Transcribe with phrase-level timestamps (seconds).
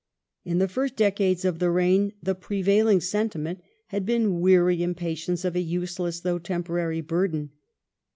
[0.43, 5.45] In the first decades of the reign the prevailing sentiment had been weary im patience
[5.45, 7.51] of a useless though temporary burden.